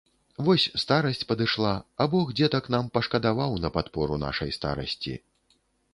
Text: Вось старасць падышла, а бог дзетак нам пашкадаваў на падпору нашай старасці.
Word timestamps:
Вось 0.45 0.63
старасць 0.83 1.21
падышла, 1.31 1.73
а 2.01 2.07
бог 2.15 2.25
дзетак 2.39 2.71
нам 2.77 2.89
пашкадаваў 2.95 3.51
на 3.67 3.75
падпору 3.77 4.21
нашай 4.27 4.49
старасці. 4.59 5.13